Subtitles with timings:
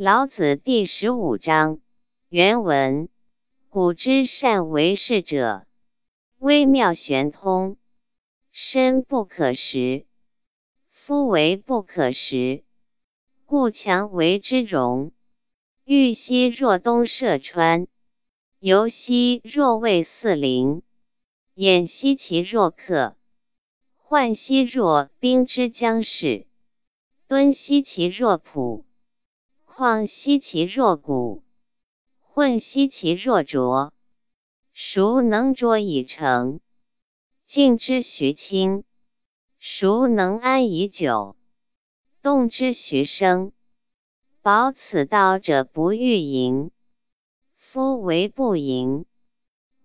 [0.00, 1.80] 老子第十五章
[2.28, 3.08] 原文：
[3.68, 5.66] 古之善为士者，
[6.38, 7.76] 微妙玄通，
[8.52, 10.06] 深不可识。
[10.92, 12.62] 夫为不可识，
[13.44, 15.10] 故强为之容。
[15.84, 17.88] 欲兮若东涉川，
[18.60, 20.82] 游兮若畏四邻，
[21.56, 23.16] 偃兮其若客，
[24.08, 26.46] 涣兮若冰之将逝，
[27.26, 28.84] 敦兮其若朴。
[29.78, 31.44] 况兮其若谷，
[32.18, 33.94] 混兮其若浊。
[34.74, 36.58] 孰能浊以成？
[37.46, 38.82] 静之徐清，
[39.60, 41.36] 孰能安以久？
[42.22, 43.52] 动之徐生。
[44.42, 46.72] 保此道者不欲盈，
[47.56, 49.04] 夫为不盈，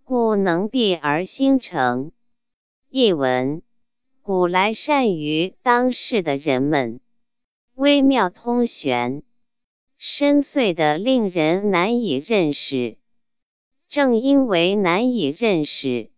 [0.03, 2.11] 故能避而兴成。
[2.89, 3.61] 译文：
[4.23, 6.99] 古来善于当世的人们，
[7.75, 9.21] 微妙通玄。
[10.05, 12.97] 深邃的令人难以认识，
[13.87, 16.11] 正因为难以认识，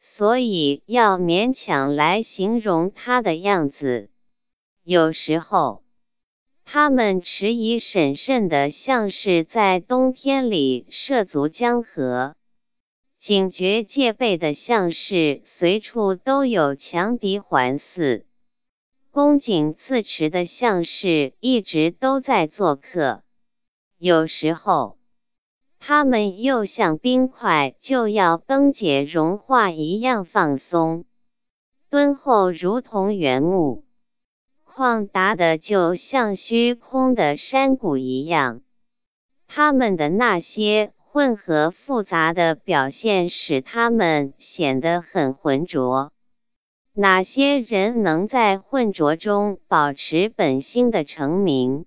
[0.00, 4.10] 所以要勉强来形容它的样子。
[4.82, 5.84] 有时候，
[6.64, 12.34] 他们迟疑审慎的，像是在冬天里涉足江河；
[13.20, 18.24] 警觉戒备的，像是随处都有强敌环伺。
[19.14, 23.20] 恭谨自持的，像是一直都在做客；
[23.96, 24.98] 有时候，
[25.78, 31.04] 他们又像冰块就要崩解融化一样放松、
[31.90, 33.84] 敦厚，如同原木；
[34.66, 38.62] 旷达的，就像虚空的山谷一样。
[39.46, 46.10] 他们的那些混合复杂的表现，使他们显得很浑浊。
[46.96, 51.86] 哪些人能在混浊中保持本心的成名？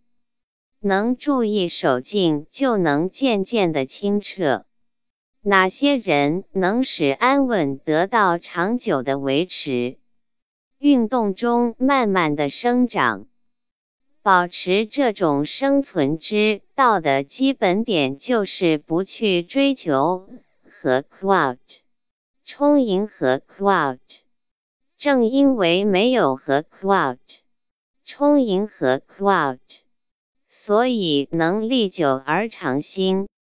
[0.81, 4.65] 能注意守静，就能渐渐的清澈。
[5.41, 9.97] 哪些人能使安稳得到长久的维持？
[10.77, 13.27] 运动中慢慢的生长，
[14.21, 20.27] 保持这种生存之道的基本点，就是不去追求
[20.81, 21.57] 和 quote
[22.43, 24.26] 充盈和 quote。
[24.97, 27.17] 正因为没有和 quote
[28.03, 29.59] 充盈和 quote，
[30.49, 33.27] 所以能历久而长新。